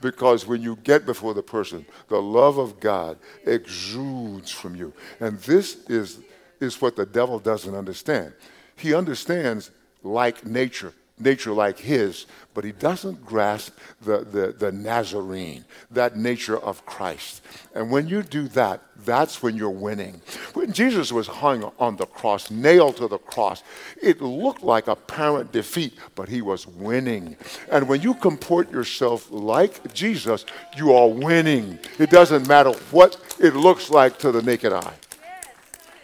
because 0.00 0.46
when 0.46 0.62
you 0.62 0.76
get 0.76 1.06
before 1.06 1.34
the 1.34 1.42
person, 1.42 1.86
the 2.08 2.20
love 2.20 2.58
of 2.58 2.80
God 2.80 3.18
exudes 3.44 4.50
from 4.50 4.74
you. 4.74 4.92
And 5.20 5.38
this 5.40 5.88
is, 5.88 6.20
is 6.60 6.80
what 6.80 6.96
the 6.96 7.06
devil 7.06 7.38
doesn't 7.38 7.74
understand. 7.74 8.32
He 8.76 8.94
understands 8.94 9.70
like 10.02 10.46
nature 10.46 10.92
nature 11.20 11.52
like 11.52 11.78
his, 11.78 12.26
but 12.54 12.64
he 12.64 12.72
doesn't 12.72 13.24
grasp 13.24 13.76
the, 14.00 14.18
the, 14.24 14.54
the, 14.58 14.72
Nazarene, 14.72 15.64
that 15.90 16.16
nature 16.16 16.58
of 16.58 16.84
Christ. 16.86 17.42
And 17.74 17.90
when 17.90 18.08
you 18.08 18.22
do 18.22 18.48
that, 18.48 18.82
that's 19.04 19.42
when 19.42 19.56
you're 19.56 19.70
winning. 19.70 20.20
When 20.54 20.72
Jesus 20.72 21.12
was 21.12 21.26
hung 21.26 21.70
on 21.78 21.96
the 21.96 22.06
cross, 22.06 22.50
nailed 22.50 22.96
to 22.96 23.06
the 23.06 23.18
cross, 23.18 23.62
it 24.02 24.20
looked 24.20 24.62
like 24.62 24.88
apparent 24.88 25.52
defeat, 25.52 25.94
but 26.14 26.28
he 26.28 26.42
was 26.42 26.66
winning. 26.66 27.36
And 27.70 27.88
when 27.88 28.02
you 28.02 28.14
comport 28.14 28.70
yourself 28.72 29.30
like 29.30 29.94
Jesus, 29.94 30.44
you 30.76 30.92
are 30.92 31.08
winning. 31.08 31.78
It 31.98 32.10
doesn't 32.10 32.48
matter 32.48 32.72
what 32.90 33.36
it 33.38 33.54
looks 33.54 33.90
like 33.90 34.18
to 34.18 34.32
the 34.32 34.42
naked 34.42 34.72
eye. 34.72 34.94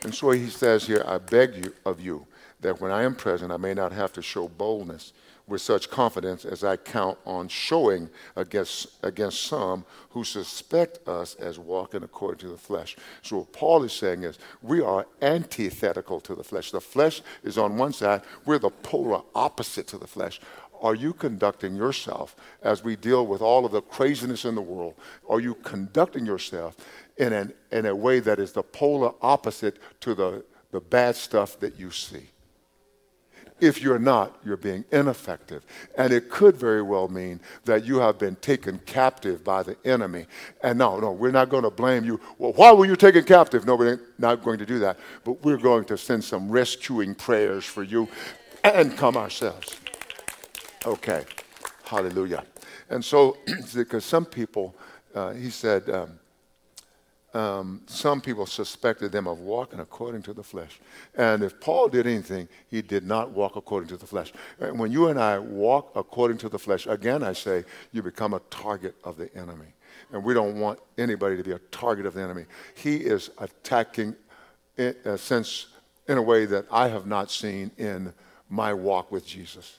And 0.04 0.14
so 0.14 0.30
he 0.30 0.50
says 0.50 0.86
here, 0.86 1.02
I 1.06 1.18
beg 1.18 1.56
you 1.56 1.74
of 1.84 2.00
you 2.00 2.26
that 2.64 2.80
when 2.80 2.90
I 2.90 3.02
am 3.02 3.14
present, 3.14 3.52
I 3.52 3.58
may 3.58 3.74
not 3.74 3.92
have 3.92 4.10
to 4.14 4.22
show 4.22 4.48
boldness 4.48 5.12
with 5.46 5.60
such 5.60 5.90
confidence 5.90 6.46
as 6.46 6.64
I 6.64 6.78
count 6.78 7.18
on 7.26 7.48
showing 7.48 8.08
against, 8.36 9.04
against 9.04 9.42
some 9.42 9.84
who 10.08 10.24
suspect 10.24 11.06
us 11.06 11.34
as 11.34 11.58
walking 11.58 12.02
according 12.02 12.38
to 12.38 12.48
the 12.48 12.56
flesh. 12.56 12.96
So, 13.20 13.38
what 13.38 13.52
Paul 13.52 13.84
is 13.84 13.92
saying 13.92 14.22
is, 14.22 14.38
we 14.62 14.80
are 14.80 15.06
antithetical 15.20 16.22
to 16.22 16.34
the 16.34 16.42
flesh. 16.42 16.70
The 16.70 16.80
flesh 16.80 17.20
is 17.42 17.58
on 17.58 17.76
one 17.76 17.92
side, 17.92 18.22
we're 18.46 18.58
the 18.58 18.70
polar 18.70 19.20
opposite 19.34 19.86
to 19.88 19.98
the 19.98 20.06
flesh. 20.06 20.40
Are 20.80 20.94
you 20.94 21.12
conducting 21.12 21.76
yourself 21.76 22.34
as 22.62 22.82
we 22.82 22.96
deal 22.96 23.26
with 23.26 23.42
all 23.42 23.66
of 23.66 23.72
the 23.72 23.82
craziness 23.82 24.46
in 24.46 24.54
the 24.54 24.62
world? 24.62 24.94
Are 25.28 25.40
you 25.40 25.54
conducting 25.56 26.24
yourself 26.24 26.76
in, 27.18 27.34
an, 27.34 27.52
in 27.70 27.84
a 27.84 27.94
way 27.94 28.20
that 28.20 28.38
is 28.38 28.52
the 28.52 28.62
polar 28.62 29.12
opposite 29.20 29.78
to 30.00 30.14
the, 30.14 30.44
the 30.72 30.80
bad 30.80 31.14
stuff 31.14 31.60
that 31.60 31.78
you 31.78 31.90
see? 31.90 32.30
If 33.60 33.80
you're 33.80 34.00
not, 34.00 34.36
you're 34.44 34.56
being 34.56 34.84
ineffective. 34.90 35.64
And 35.96 36.12
it 36.12 36.28
could 36.28 36.56
very 36.56 36.82
well 36.82 37.08
mean 37.08 37.40
that 37.64 37.84
you 37.84 37.98
have 37.98 38.18
been 38.18 38.36
taken 38.36 38.80
captive 38.80 39.44
by 39.44 39.62
the 39.62 39.76
enemy. 39.84 40.26
And 40.62 40.78
no, 40.78 40.98
no, 40.98 41.12
we're 41.12 41.30
not 41.30 41.48
going 41.48 41.62
to 41.62 41.70
blame 41.70 42.04
you. 42.04 42.20
Well, 42.38 42.52
why 42.52 42.72
were 42.72 42.84
you 42.84 42.96
taken 42.96 43.24
captive? 43.24 43.64
No, 43.64 43.76
we're 43.76 44.00
not 44.18 44.42
going 44.42 44.58
to 44.58 44.66
do 44.66 44.80
that. 44.80 44.98
But 45.22 45.44
we're 45.44 45.56
going 45.56 45.84
to 45.86 45.96
send 45.96 46.24
some 46.24 46.50
rescuing 46.50 47.14
prayers 47.14 47.64
for 47.64 47.84
you 47.84 48.08
and 48.64 48.96
come 48.96 49.16
ourselves. 49.16 49.76
Okay. 50.84 51.24
Hallelujah. 51.84 52.44
And 52.90 53.04
so, 53.04 53.36
because 53.74 54.04
some 54.04 54.24
people, 54.24 54.74
uh, 55.14 55.32
he 55.32 55.50
said, 55.50 55.88
um, 55.90 56.18
um, 57.34 57.82
some 57.86 58.20
people 58.20 58.46
suspected 58.46 59.10
them 59.10 59.26
of 59.26 59.40
walking 59.40 59.80
according 59.80 60.22
to 60.22 60.32
the 60.32 60.42
flesh. 60.42 60.80
And 61.16 61.42
if 61.42 61.58
Paul 61.60 61.88
did 61.88 62.06
anything, 62.06 62.48
he 62.68 62.80
did 62.80 63.04
not 63.04 63.30
walk 63.30 63.56
according 63.56 63.88
to 63.88 63.96
the 63.96 64.06
flesh. 64.06 64.32
And 64.60 64.78
when 64.78 64.92
you 64.92 65.08
and 65.08 65.18
I 65.18 65.38
walk 65.40 65.92
according 65.96 66.38
to 66.38 66.48
the 66.48 66.58
flesh, 66.58 66.86
again, 66.86 67.24
I 67.24 67.32
say, 67.32 67.64
you 67.92 68.02
become 68.02 68.34
a 68.34 68.40
target 68.50 68.94
of 69.02 69.16
the 69.16 69.34
enemy. 69.36 69.74
And 70.12 70.22
we 70.22 70.32
don't 70.32 70.60
want 70.60 70.78
anybody 70.96 71.36
to 71.36 71.42
be 71.42 71.52
a 71.52 71.58
target 71.70 72.06
of 72.06 72.14
the 72.14 72.22
enemy. 72.22 72.44
He 72.74 72.96
is 72.96 73.30
attacking 73.38 74.14
in 74.76 74.94
a 75.04 75.18
sense, 75.18 75.66
in 76.08 76.18
a 76.18 76.22
way 76.22 76.46
that 76.46 76.66
I 76.70 76.88
have 76.88 77.06
not 77.06 77.30
seen 77.30 77.72
in 77.78 78.12
my 78.48 78.72
walk 78.72 79.10
with 79.10 79.26
Jesus. 79.26 79.78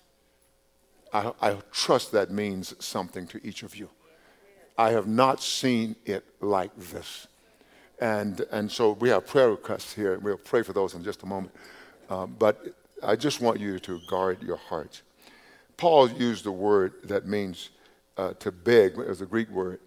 I, 1.14 1.32
I 1.42 1.58
trust 1.72 2.12
that 2.12 2.32
means 2.32 2.76
something 2.84 3.28
to 3.28 3.48
each 3.48 3.64
of 3.64 3.76
you. 3.76 3.90
I 4.78 4.92
have 4.92 5.08
not 5.08 5.42
seen 5.42 5.96
it 6.06 6.26
like 6.42 6.72
this. 6.76 7.28
And, 8.00 8.42
and 8.52 8.72
so 8.72 8.92
we 8.92 9.10
have 9.10 9.26
prayer 9.26 9.52
requests 9.52 9.94
here, 9.94 10.14
and 10.14 10.24
we'll 10.24 10.38
pray 10.38 10.64
for 10.64 10.74
those 10.74 10.94
in 10.94 11.04
just 11.04 11.24
a 11.24 11.26
moment. 11.26 11.54
Um, 12.10 12.36
but 12.38 12.68
I 13.02 13.16
just 13.16 13.42
want 13.42 13.60
you 13.60 13.80
to 13.80 14.00
guard 14.08 14.42
your 14.44 14.58
hearts. 14.58 15.02
Paul 15.78 16.10
used 16.10 16.46
a 16.46 16.52
word 16.52 16.94
that 17.04 17.26
means 17.26 17.70
uh, 18.18 18.34
to 18.40 18.52
beg, 18.52 18.98
as 19.00 19.22
a 19.22 19.26
Greek 19.26 19.50
word. 19.50 19.80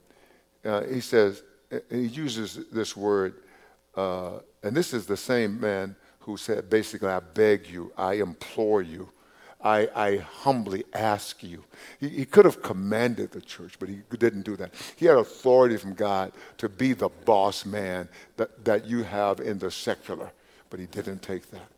Uh, 0.65 0.83
he 0.85 1.01
says, 1.01 1.43
he 1.91 2.07
uses 2.07 2.61
this 2.73 2.97
word, 2.97 3.35
uh, 3.95 4.39
and 4.63 4.77
this 4.77 4.93
is 4.93 5.07
the 5.07 5.17
same 5.17 5.61
man 5.61 5.95
who 6.21 6.37
said, 6.37 6.69
basically, 6.69 7.09
I 7.09 7.21
beg 7.21 7.69
you, 7.69 7.93
I 7.97 8.15
implore 8.15 8.83
you. 8.83 9.11
I, 9.61 9.89
I 9.95 10.17
humbly 10.19 10.85
ask 10.93 11.43
you. 11.43 11.65
He, 11.99 12.09
he 12.09 12.25
could 12.25 12.45
have 12.45 12.63
commanded 12.63 13.33
the 13.33 13.41
church, 13.41 13.75
but 13.79 13.89
he 13.89 14.01
didn't 14.17 14.43
do 14.43 14.57
that. 14.57 14.73
He 14.97 15.07
had 15.07 15.17
authority 15.17 15.77
from 15.77 15.95
God 15.95 16.33
to 16.59 16.69
be 16.69 16.93
the 16.93 17.09
boss 17.09 17.67
man 17.67 18.09
that, 18.37 18.65
that 18.65 18.87
you 18.87 19.03
have 19.03 19.41
in 19.41 19.59
the 19.59 19.71
secular, 19.71 20.31
but 20.71 20.79
he 20.79 20.87
didn't 20.87 21.23
take 21.23 21.51
that. 21.51 21.69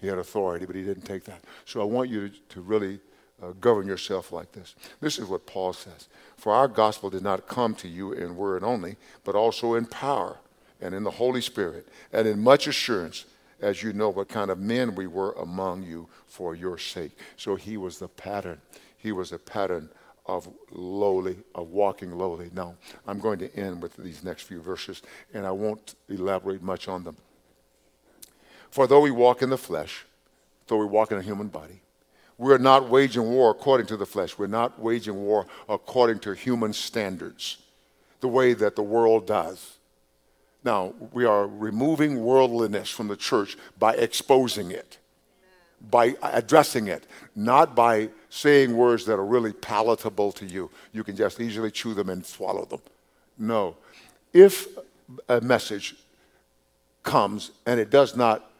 He 0.00 0.06
had 0.06 0.18
authority, 0.18 0.66
but 0.66 0.76
he 0.76 0.82
didn't 0.82 1.04
take 1.04 1.24
that. 1.24 1.42
So 1.64 1.80
I 1.80 1.84
want 1.84 2.10
you 2.10 2.28
to, 2.28 2.34
to 2.50 2.60
really 2.60 3.00
uh, 3.42 3.52
govern 3.60 3.86
yourself 3.86 4.30
like 4.30 4.52
this. 4.52 4.74
This 5.00 5.18
is 5.18 5.26
what 5.28 5.46
Paul 5.46 5.72
says 5.72 6.08
For 6.36 6.52
our 6.52 6.68
gospel 6.68 7.10
did 7.10 7.22
not 7.22 7.48
come 7.48 7.74
to 7.76 7.88
you 7.88 8.12
in 8.12 8.36
word 8.36 8.62
only, 8.62 8.96
but 9.24 9.34
also 9.34 9.74
in 9.74 9.86
power 9.86 10.38
and 10.80 10.94
in 10.94 11.02
the 11.02 11.10
Holy 11.10 11.40
Spirit 11.40 11.88
and 12.12 12.28
in 12.28 12.42
much 12.42 12.66
assurance 12.66 13.24
as 13.60 13.82
you 13.82 13.92
know 13.92 14.10
what 14.10 14.28
kind 14.28 14.50
of 14.50 14.58
men 14.58 14.94
we 14.94 15.06
were 15.06 15.32
among 15.32 15.82
you 15.82 16.08
for 16.26 16.54
your 16.54 16.78
sake. 16.78 17.18
So 17.36 17.56
he 17.56 17.76
was 17.76 17.98
the 17.98 18.08
pattern. 18.08 18.60
He 18.98 19.12
was 19.12 19.32
a 19.32 19.38
pattern 19.38 19.88
of 20.26 20.48
lowly, 20.72 21.38
of 21.54 21.70
walking 21.70 22.16
lowly. 22.18 22.50
Now, 22.52 22.74
I'm 23.06 23.20
going 23.20 23.38
to 23.38 23.54
end 23.56 23.82
with 23.82 23.96
these 23.96 24.24
next 24.24 24.42
few 24.42 24.60
verses, 24.60 25.02
and 25.32 25.46
I 25.46 25.52
won't 25.52 25.94
elaborate 26.08 26.62
much 26.62 26.88
on 26.88 27.04
them. 27.04 27.16
For 28.70 28.86
though 28.86 29.00
we 29.00 29.10
walk 29.10 29.42
in 29.42 29.50
the 29.50 29.58
flesh, 29.58 30.04
though 30.66 30.78
we 30.78 30.86
walk 30.86 31.12
in 31.12 31.18
a 31.18 31.22
human 31.22 31.48
body, 31.48 31.80
we're 32.38 32.58
not 32.58 32.90
waging 32.90 33.30
war 33.30 33.50
according 33.50 33.86
to 33.86 33.96
the 33.96 34.04
flesh. 34.04 34.36
We're 34.36 34.48
not 34.48 34.78
waging 34.78 35.14
war 35.14 35.46
according 35.68 36.18
to 36.20 36.32
human 36.32 36.72
standards, 36.72 37.58
the 38.20 38.28
way 38.28 38.52
that 38.52 38.76
the 38.76 38.82
world 38.82 39.26
does. 39.26 39.76
Now, 40.66 40.94
we 41.12 41.24
are 41.24 41.46
removing 41.46 42.24
worldliness 42.24 42.90
from 42.90 43.06
the 43.06 43.16
church 43.16 43.56
by 43.78 43.94
exposing 43.94 44.72
it, 44.72 44.98
by 45.80 46.16
addressing 46.20 46.88
it, 46.88 47.06
not 47.36 47.76
by 47.76 48.08
saying 48.30 48.76
words 48.76 49.04
that 49.04 49.12
are 49.12 49.24
really 49.24 49.52
palatable 49.52 50.32
to 50.32 50.44
you. 50.44 50.72
You 50.92 51.04
can 51.04 51.14
just 51.14 51.40
easily 51.40 51.70
chew 51.70 51.94
them 51.94 52.08
and 52.08 52.26
swallow 52.26 52.64
them. 52.64 52.80
No. 53.38 53.76
If 54.32 54.66
a 55.28 55.40
message 55.40 55.94
comes 57.04 57.52
and 57.64 57.78
it 57.78 57.90
does 57.90 58.16
not 58.16 58.50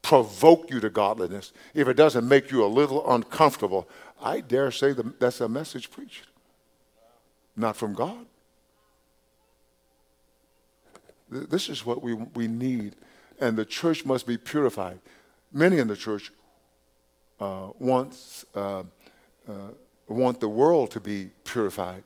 provoke 0.00 0.70
you 0.70 0.80
to 0.80 0.88
godliness, 0.88 1.52
if 1.74 1.88
it 1.88 1.94
doesn't 1.94 2.26
make 2.26 2.50
you 2.50 2.64
a 2.64 2.72
little 2.80 3.06
uncomfortable, 3.12 3.86
I 4.22 4.40
dare 4.40 4.70
say 4.70 4.94
that's 5.18 5.42
a 5.42 5.48
message 5.48 5.90
preached, 5.90 6.24
not 7.54 7.76
from 7.76 7.92
God. 7.92 8.24
This 11.30 11.68
is 11.68 11.86
what 11.86 12.02
we, 12.02 12.14
we 12.14 12.48
need. 12.48 12.96
And 13.40 13.56
the 13.56 13.64
church 13.64 14.04
must 14.04 14.26
be 14.26 14.36
purified. 14.36 14.98
Many 15.52 15.78
in 15.78 15.88
the 15.88 15.96
church 15.96 16.32
uh, 17.40 17.68
want, 17.78 18.44
uh, 18.54 18.82
uh, 19.48 19.52
want 20.08 20.40
the 20.40 20.48
world 20.48 20.90
to 20.92 21.00
be 21.00 21.30
purified. 21.44 22.02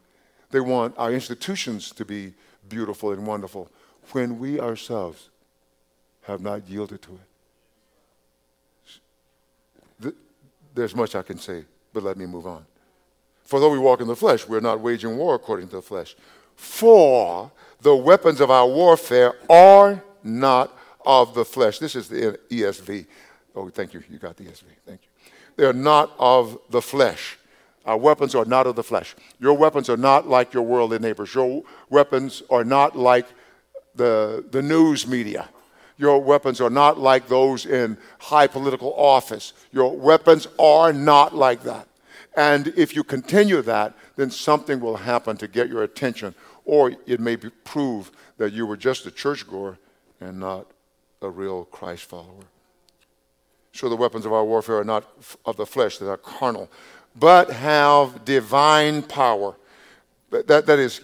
They 0.51 0.61
want 0.61 0.95
our 0.97 1.13
institutions 1.13 1.91
to 1.93 2.05
be 2.05 2.35
beautiful 2.69 3.13
and 3.13 3.27
wonderful 3.27 3.71
when 4.13 4.39
we 4.39 4.61
ourselves 4.61 5.31
have 6.23 6.41
not 6.41 6.69
yielded 6.69 7.03
to 7.03 7.19
it. 10.03 10.15
There's 10.75 10.95
much 10.95 11.15
I 11.15 11.23
can 11.23 11.39
say, 11.39 11.65
but 11.93 12.03
let 12.03 12.17
me 12.17 12.27
move 12.27 12.47
on. 12.47 12.65
For 13.45 13.61
though 13.61 13.71
we 13.71 13.79
walk 13.79 14.01
in 14.01 14.09
the 14.09 14.17
flesh, 14.17 14.47
we're 14.49 14.61
not 14.61 14.81
waging 14.81 15.17
war 15.17 15.35
according 15.35 15.69
to 15.69 15.77
the 15.77 15.83
flesh. 15.83 16.17
For 16.57 17.51
the 17.85 17.95
weapons 17.95 18.41
of 18.41 18.51
our 18.51 18.67
warfare 18.67 19.35
are 19.51 20.03
not 20.23 20.77
of 21.05 21.35
the 21.35 21.45
flesh. 21.45 21.79
This 21.79 21.95
is 21.95 22.09
the 22.09 22.39
ESV. 22.49 23.07
Oh, 23.55 23.69
thank 23.69 23.93
you. 23.93 24.03
You 24.11 24.19
got 24.19 24.39
the 24.39 24.45
ESV. 24.45 24.65
Thank 24.87 25.01
you. 25.03 25.33
They're 25.57 25.75
not 25.75 26.11
of 26.19 26.59
the 26.71 26.81
flesh. 26.81 27.37
Our 27.85 27.99
weapons 27.99 28.35
are 28.35 28.47
not 28.47 28.67
of 28.67 28.75
the 28.75 28.83
flesh. 28.83 29.15
Your 29.39 29.53
weapons 29.53 29.91
are 29.91 29.99
not 29.99 30.27
like 30.27 30.55
your 30.55 30.63
worldly 30.63 30.99
neighbors. 30.99 31.35
Your 31.35 31.63
weapons 31.91 32.43
are 32.49 32.65
not 32.65 32.97
like 32.97 33.27
the, 33.95 34.43
the 34.51 34.63
news 34.63 35.07
media. 35.07 35.51
Your 35.99 36.19
weapons 36.21 36.63
are 36.63 36.71
not 36.71 36.99
like 36.99 37.29
those 37.29 37.67
in 37.67 37.99
high 38.19 38.47
political 38.47 38.95
office. 38.95 39.53
Your 39.73 39.95
weapons 39.95 40.49
are 40.59 40.95
not 40.95 41.35
like 41.35 41.63
that. 41.65 41.87
And 42.35 42.69
if 42.77 42.97
you 42.97 43.05
continue 43.05 43.61
that, 43.63 43.93
then 44.17 44.31
something 44.31 44.81
will 44.81 44.97
happen 44.97 45.37
to 45.37 45.47
get 45.47 45.69
your 45.69 45.83
attention, 45.83 46.35
or 46.65 46.93
it 47.07 47.21
may 47.21 47.37
be, 47.37 47.51
prove 47.65 48.11
that 48.39 48.53
you 48.53 48.67
were 48.67 48.77
just 48.77 49.07
a 49.07 49.11
churchgoer 49.11 49.79
and 50.21 50.39
not 50.41 50.67
a 51.23 51.29
real 51.29 51.65
Christ 51.67 52.05
follower. 52.05 52.45
So 53.73 53.89
the 53.89 53.97
weapons 53.97 54.25
of 54.25 54.33
our 54.33 54.45
warfare 54.45 54.79
are 54.79 54.85
not 54.85 55.05
of 55.45 55.57
the 55.57 55.67
flesh, 55.67 55.99
they 55.99 56.07
are 56.07 56.17
carnal, 56.17 56.71
but 57.17 57.51
have 57.51 58.25
divine 58.25 59.03
power. 59.03 59.57
That, 60.31 60.67
that 60.67 60.79
is, 60.79 61.01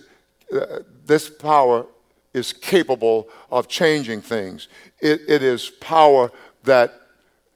uh, 0.55 0.81
this 1.05 1.29
power 1.29 1.87
is 2.33 2.53
capable 2.53 3.29
of 3.51 3.69
changing 3.69 4.23
things. 4.23 4.69
It, 5.01 5.23
it 5.29 5.43
is 5.43 5.71
power 5.81 6.31
that 6.65 6.95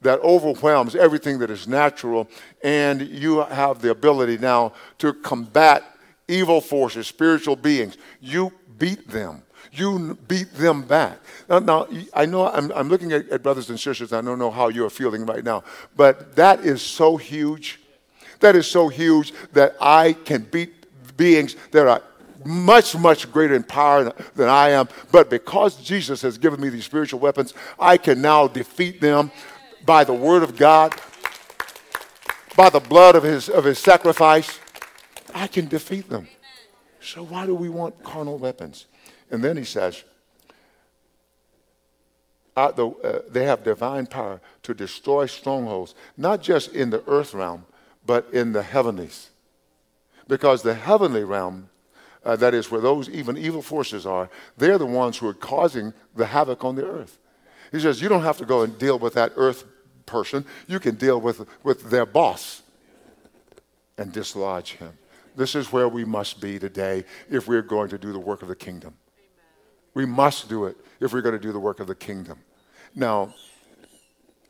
that 0.04 0.20
overwhelms 0.20 0.94
everything 0.94 1.38
that 1.38 1.50
is 1.50 1.66
natural, 1.66 2.28
and 2.62 3.00
you 3.00 3.38
have 3.38 3.80
the 3.80 3.90
ability 3.90 4.36
now 4.36 4.72
to 4.98 5.14
combat 5.14 5.82
evil 6.28 6.60
forces, 6.60 7.06
spiritual 7.06 7.56
beings. 7.56 7.96
You 8.20 8.52
beat 8.78 9.08
them. 9.08 9.42
You 9.72 10.18
beat 10.28 10.52
them 10.54 10.82
back. 10.82 11.18
Now, 11.48 11.58
now 11.58 11.88
I 12.12 12.26
know 12.26 12.48
I'm, 12.48 12.70
I'm 12.72 12.88
looking 12.88 13.12
at, 13.12 13.28
at 13.28 13.42
brothers 13.42 13.70
and 13.70 13.80
sisters. 13.80 14.12
I 14.12 14.20
don't 14.20 14.38
know 14.38 14.50
how 14.50 14.68
you're 14.68 14.90
feeling 14.90 15.26
right 15.26 15.42
now, 15.42 15.64
but 15.96 16.36
that 16.36 16.60
is 16.60 16.82
so 16.82 17.16
huge. 17.16 17.80
That 18.40 18.56
is 18.56 18.70
so 18.70 18.88
huge 18.88 19.32
that 19.52 19.74
I 19.80 20.12
can 20.12 20.42
beat 20.42 21.16
beings 21.16 21.56
that 21.70 21.86
are 21.86 22.02
much, 22.44 22.94
much 22.96 23.30
greater 23.32 23.54
in 23.54 23.62
power 23.62 24.12
than 24.34 24.48
I 24.48 24.70
am. 24.70 24.88
But 25.10 25.30
because 25.30 25.76
Jesus 25.76 26.22
has 26.22 26.38
given 26.38 26.60
me 26.60 26.68
these 26.68 26.84
spiritual 26.84 27.20
weapons, 27.20 27.54
I 27.78 27.96
can 27.96 28.20
now 28.20 28.46
defeat 28.46 29.00
them 29.00 29.30
by 29.86 30.04
the 30.04 30.12
word 30.12 30.42
of 30.42 30.56
God, 30.56 30.94
by 32.56 32.70
the 32.70 32.80
blood 32.80 33.16
of 33.16 33.22
his, 33.22 33.48
of 33.48 33.64
his 33.64 33.78
sacrifice. 33.78 34.60
I 35.34 35.48
can 35.48 35.66
defeat 35.66 36.08
them. 36.08 36.28
So 37.00 37.22
why 37.22 37.44
do 37.44 37.54
we 37.54 37.68
want 37.68 38.02
carnal 38.02 38.38
weapons? 38.38 38.86
And 39.30 39.42
then 39.42 39.56
he 39.56 39.64
says, 39.64 40.04
the, 42.54 42.94
uh, 43.02 43.18
they 43.28 43.44
have 43.44 43.64
divine 43.64 44.06
power 44.06 44.40
to 44.62 44.74
destroy 44.74 45.26
strongholds, 45.26 45.94
not 46.16 46.40
just 46.40 46.72
in 46.72 46.90
the 46.90 47.02
earth 47.08 47.34
realm, 47.34 47.66
but 48.06 48.28
in 48.32 48.52
the 48.52 48.62
heavenlies. 48.62 49.30
Because 50.28 50.62
the 50.62 50.74
heavenly 50.74 51.24
realm, 51.24 51.68
uh, 52.24 52.36
that 52.36 52.54
is 52.54 52.70
where 52.70 52.80
those 52.80 53.08
even 53.10 53.36
evil 53.36 53.60
forces 53.60 54.06
are, 54.06 54.30
they're 54.56 54.78
the 54.78 54.86
ones 54.86 55.18
who 55.18 55.28
are 55.28 55.34
causing 55.34 55.92
the 56.14 56.26
havoc 56.26 56.64
on 56.64 56.76
the 56.76 56.86
earth. 56.86 57.18
He 57.72 57.80
says, 57.80 58.00
You 58.00 58.08
don't 58.08 58.22
have 58.22 58.38
to 58.38 58.46
go 58.46 58.62
and 58.62 58.78
deal 58.78 58.98
with 58.98 59.14
that 59.14 59.32
earth 59.36 59.64
person, 60.06 60.44
you 60.66 60.78
can 60.78 60.94
deal 60.94 61.20
with, 61.20 61.46
with 61.62 61.90
their 61.90 62.06
boss 62.06 62.62
and 63.98 64.12
dislodge 64.12 64.72
him. 64.72 64.96
This 65.36 65.54
is 65.54 65.72
where 65.72 65.88
we 65.88 66.04
must 66.04 66.40
be 66.40 66.58
today 66.58 67.04
if 67.28 67.48
we're 67.48 67.62
going 67.62 67.88
to 67.90 67.98
do 67.98 68.12
the 68.12 68.18
work 68.18 68.42
of 68.42 68.48
the 68.48 68.56
kingdom. 68.56 68.94
We 69.94 70.06
must 70.06 70.48
do 70.48 70.66
it 70.66 70.76
if 71.00 71.12
we're 71.12 71.22
going 71.22 71.34
to 71.34 71.40
do 71.40 71.52
the 71.52 71.60
work 71.60 71.80
of 71.80 71.86
the 71.86 71.94
kingdom. 71.94 72.38
Now, 72.94 73.34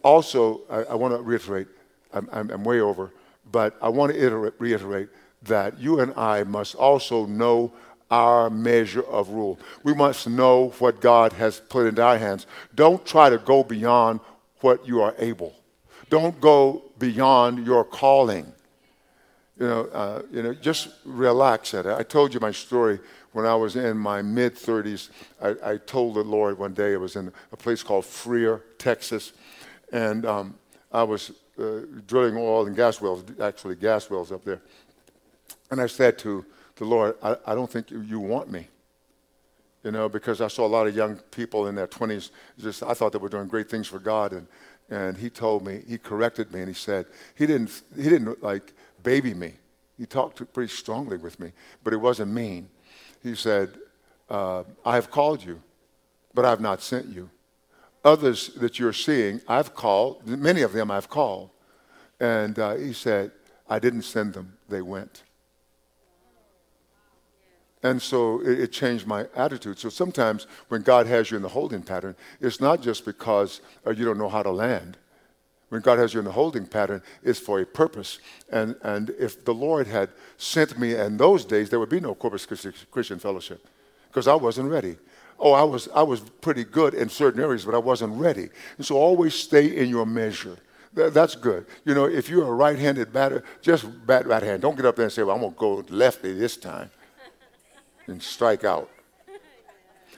also, 0.03 0.63
I, 0.71 0.85
I 0.85 0.95
want 0.95 1.15
to 1.15 1.23
reiterate, 1.23 1.69
I'm, 2.13 2.29
I'm, 2.33 2.51
I'm, 2.51 2.65
way 2.65 2.81
over, 2.81 3.11
but 3.51 3.77
I 3.81 3.89
want 3.89 4.13
to 4.13 4.23
iterate, 4.23 4.55
reiterate 4.59 5.09
that 5.43 5.79
you 5.79 6.01
and 6.01 6.13
I 6.15 6.45
must 6.45 6.75
also 6.75 7.27
know 7.27 7.73
our 8.11 8.51
measure 8.51 9.03
of 9.03 9.31
rule. 9.31 9.59
We 9.83 9.95
must 9.95 10.29
know 10.29 10.69
what 10.79 11.01
God 11.01 11.33
has 11.35 11.61
put 11.61 11.87
into 11.87 12.03
our 12.03 12.19
hands. 12.19 12.47
Don't 12.75 13.05
try 13.05 13.31
to 13.31 13.39
go 13.39 13.65
beyond 13.65 14.21
what 14.61 14.87
you 14.87 15.01
are 15.03 15.15
able. 15.19 15.55
Don't 16.11 16.39
go 16.41 16.83
beyond 16.99 17.67
your 17.67 17.85
calling. 17.85 18.53
You 19.65 19.71
know, 19.71 19.85
uh, 19.95 20.23
you 20.31 20.43
know, 20.43 20.53
just 20.53 20.91
relax 21.07 21.73
at 21.73 21.87
it. 21.87 21.93
I 21.95 22.03
told 22.03 22.35
you 22.35 22.41
my 22.41 22.51
story 22.51 23.01
when 23.33 23.47
I 23.47 23.55
was 23.55 23.77
in 23.77 23.97
my 23.97 24.21
mid 24.21 24.57
30s. 24.57 25.09
I, 25.41 25.73
I, 25.73 25.77
told 25.79 26.17
the 26.17 26.23
Lord 26.23 26.59
one 26.59 26.75
day, 26.75 26.93
I 26.93 26.99
was 26.99 27.17
in 27.17 27.33
a 27.51 27.57
place 27.57 27.83
called 27.83 28.05
Freer, 28.05 28.63
Texas, 28.77 29.33
and 29.91 30.27
um, 30.27 30.59
I 30.93 31.03
was 31.03 31.33
uh, 31.59 31.81
drilling 32.07 32.37
oil 32.37 32.67
and 32.67 32.77
gas 32.77 33.01
wells, 33.01 33.25
actually, 33.41 33.77
gas 33.77 34.11
wells 34.11 34.33
up 34.33 34.45
there. 34.45 34.61
And 35.71 35.81
I 35.81 35.87
said 35.87 36.19
to 36.19 36.45
the 36.77 36.85
Lord, 36.85 37.17
I, 37.23 37.35
I 37.47 37.55
don't 37.55 37.71
think 37.71 37.91
you 37.91 38.21
want 38.21 38.53
me. 38.53 38.69
You 39.83 39.93
know, 39.93 40.11
because 40.11 40.43
I 40.43 40.49
saw 40.49 40.67
a 40.67 40.69
lot 40.69 40.87
of 40.87 40.95
young 40.95 41.17
people 41.31 41.69
in 41.69 41.75
their 41.75 41.87
20s, 41.87 42.33
just 42.61 42.83
I 42.83 42.93
thought 42.93 43.13
they 43.13 43.19
were 43.19 43.31
doing 43.31 43.49
great 43.49 43.71
things 43.71 43.87
for 43.87 43.99
God. 43.99 44.35
And, 44.35 44.47
and 44.91 45.17
he 45.17 45.31
told 45.31 45.65
me, 45.65 45.83
he 45.89 45.97
corrected 45.97 46.53
me, 46.53 46.61
and 46.61 46.69
he 46.69 46.75
said, 46.75 47.07
he 47.35 47.47
didn't, 47.47 47.81
he 47.97 48.03
didn't 48.03 48.43
like, 48.43 48.75
baby 49.05 49.35
me. 49.35 49.53
He 49.97 50.07
talked 50.07 50.43
pretty 50.53 50.73
strongly 50.73 51.17
with 51.17 51.39
me, 51.39 51.53
but 51.85 51.93
it 51.93 51.99
wasn't 51.99 52.33
mean. 52.33 52.69
He 53.23 53.37
said, 53.37 53.79
uh, 54.29 54.65
I 54.85 54.97
have 54.97 55.11
called 55.11 55.45
you, 55.45 55.63
but 56.35 56.45
I 56.45 56.51
have 56.51 56.61
not 56.61 56.83
sent 56.83 57.07
you. 57.07 57.31
Others 58.05 58.55
that 58.57 58.79
you're 58.79 58.93
seeing, 58.93 59.41
I've 59.47 59.75
called, 59.75 60.27
many 60.27 60.63
of 60.63 60.73
them 60.73 60.91
I've 60.91 61.09
called. 61.09 61.51
And 62.19 62.59
uh, 62.59 62.75
he 62.75 62.93
said, 62.93 63.31
I 63.69 63.79
didn't 63.79 64.03
send 64.03 64.35
them, 64.35 64.59
they 64.69 64.83
went. 64.83 65.23
And 67.83 68.01
so 68.01 68.41
it, 68.41 68.61
it, 68.61 68.73
changed 68.73 69.07
my 69.07 69.27
attitude. 69.37 69.79
So 69.79 69.91
sometimes 69.91 70.47
when 70.69 70.83
God 70.83 71.07
has 71.07 71.31
you 71.31 71.37
in 71.37 71.43
the 71.43 71.51
holding 71.51 71.83
pattern, 71.83 72.17
it's 72.41 72.61
not 72.61 72.81
just 72.81 73.05
because 73.05 73.61
uh, 73.87 73.91
you 73.91 74.07
don't 74.07 74.19
know 74.19 74.31
how 74.31 74.43
to 74.43 74.51
land 74.51 74.97
when 75.69 75.81
God 75.81 75.99
has 75.99 76.15
you 76.15 76.21
in 76.21 76.25
the 76.25 76.33
holding 76.33 76.67
pattern, 76.67 77.03
is 77.23 77.39
for 77.39 77.61
a 77.61 77.67
purpose. 77.67 78.19
And, 78.51 78.77
and 78.83 79.11
if 79.19 79.45
the 79.45 79.55
Lord 79.55 79.87
had 79.87 80.11
sent 80.37 80.79
me 80.79 80.95
in 80.95 81.17
those 81.17 81.45
days, 81.45 81.71
there 81.71 81.81
would 81.81 81.89
be 81.89 82.01
no 82.01 82.15
Corpus 82.15 82.47
Christian 82.47 83.19
Fellowship 83.19 83.67
because 84.09 84.29
I 84.29 84.35
wasn't 84.35 84.71
ready. 84.71 84.97
Oh, 85.39 85.53
I 85.53 85.65
was, 85.65 85.89
I 85.95 86.03
was 86.03 86.21
pretty 86.21 86.65
good 86.65 86.95
in 86.95 87.09
certain 87.09 87.41
areas, 87.41 87.65
but 87.65 87.75
I 87.75 87.79
wasn't 87.79 88.15
ready. 88.19 88.49
And 88.77 88.87
so 88.87 88.97
always 88.97 89.35
stay 89.35 89.77
in 89.77 89.89
your 89.89 90.07
measure. 90.07 90.57
that's 90.93 91.35
good. 91.35 91.67
You 91.85 91.95
know, 91.95 92.05
if 92.05 92.29
you're 92.29 92.47
a 92.47 92.53
right 92.53 92.79
handed 92.79 93.13
batter, 93.13 93.43
just 93.61 93.85
bat 94.07 94.27
right 94.27 94.43
hand. 94.43 94.63
Don't 94.63 94.77
get 94.77 94.87
up 94.87 94.95
there 94.95 95.07
and 95.07 95.13
say, 95.13 95.25
well, 95.25 95.35
I'm 95.35 95.43
going 95.43 95.55
to 95.55 95.59
go 95.59 95.95
lefty 95.95 96.33
this 96.33 96.57
time 96.57 96.91
and 98.07 98.23
strike 98.23 98.63
out. 98.63 98.89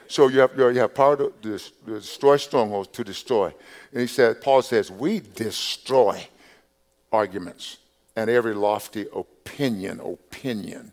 So 0.08 0.28
you 0.28 0.40
have, 0.40 0.56
you 0.56 0.80
have 0.80 0.94
power 0.94 1.16
to 1.16 1.58
destroy 1.84 2.36
strongholds, 2.36 2.88
to 2.88 3.04
destroy. 3.04 3.52
And 3.92 4.00
he 4.00 4.06
said, 4.06 4.40
Paul 4.40 4.62
says, 4.62 4.90
we 4.90 5.20
destroy 5.20 6.26
arguments 7.12 7.78
and 8.14 8.30
every 8.30 8.54
lofty 8.54 9.06
opinion, 9.14 10.00
opinion, 10.00 10.92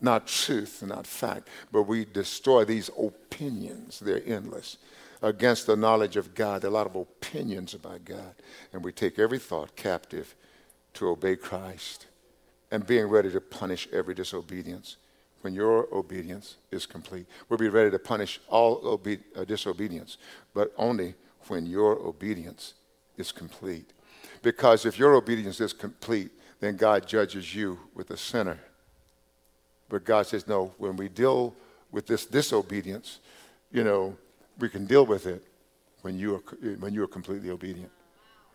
not 0.00 0.26
truth, 0.26 0.82
not 0.82 1.06
fact, 1.06 1.48
but 1.72 1.82
we 1.82 2.04
destroy 2.04 2.64
these 2.64 2.90
opinions. 2.98 4.00
They're 4.00 4.22
endless 4.26 4.76
against 5.22 5.66
the 5.66 5.76
knowledge 5.76 6.16
of 6.16 6.34
God. 6.34 6.62
There 6.62 6.70
are 6.70 6.72
a 6.72 6.74
lot 6.74 6.86
of 6.86 6.96
opinions 6.96 7.74
about 7.74 8.04
God. 8.04 8.34
And 8.72 8.84
we 8.84 8.92
take 8.92 9.18
every 9.18 9.38
thought 9.38 9.74
captive 9.76 10.34
to 10.94 11.08
obey 11.08 11.36
Christ 11.36 12.06
and 12.70 12.86
being 12.86 13.06
ready 13.06 13.30
to 13.30 13.40
punish 13.40 13.88
every 13.92 14.14
disobedience 14.14 14.96
when 15.42 15.54
your 15.54 15.88
obedience 15.92 16.56
is 16.70 16.86
complete. 16.86 17.26
We'll 17.48 17.58
be 17.58 17.68
ready 17.68 17.90
to 17.90 17.98
punish 17.98 18.40
all 18.48 18.80
obe- 18.84 19.22
uh, 19.36 19.44
disobedience, 19.44 20.18
but 20.54 20.72
only 20.76 21.14
when 21.46 21.66
your 21.66 21.98
obedience 21.98 22.74
is 23.16 23.32
complete. 23.32 23.90
Because 24.42 24.86
if 24.86 24.98
your 24.98 25.14
obedience 25.14 25.60
is 25.60 25.72
complete, 25.72 26.30
then 26.60 26.76
God 26.76 27.06
judges 27.06 27.54
you 27.54 27.78
with 27.94 28.10
a 28.10 28.16
sinner. 28.16 28.58
But 29.88 30.04
God 30.04 30.26
says, 30.26 30.46
no, 30.46 30.72
when 30.78 30.96
we 30.96 31.08
deal 31.08 31.54
with 31.90 32.06
this 32.06 32.26
disobedience, 32.26 33.20
you 33.72 33.84
know, 33.84 34.16
we 34.58 34.68
can 34.68 34.86
deal 34.86 35.06
with 35.06 35.26
it 35.26 35.42
when 36.02 36.18
you 36.18 36.36
are, 36.36 36.76
when 36.78 36.92
you 36.92 37.02
are 37.04 37.08
completely 37.08 37.50
obedient. 37.50 37.90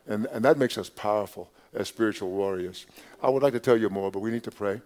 And, 0.06 0.26
and 0.28 0.44
that 0.44 0.58
makes 0.58 0.78
us 0.78 0.90
powerful 0.90 1.50
as 1.74 1.88
spiritual 1.88 2.30
warriors. 2.30 2.86
I 3.22 3.30
would 3.30 3.42
like 3.42 3.54
to 3.54 3.60
tell 3.60 3.78
you 3.78 3.90
more, 3.90 4.12
but 4.12 4.20
we 4.20 4.32
need 4.32 4.44
to 4.44 4.52
pray. 4.52 4.82